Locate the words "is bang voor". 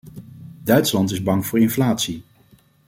1.11-1.59